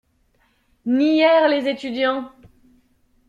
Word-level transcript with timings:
Nièrent 0.87 1.47
les 1.47 1.67
étudiants. 1.67 2.31